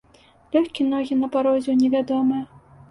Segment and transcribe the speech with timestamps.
[0.55, 2.43] Лёгкі ногі на парозе ў невядомае.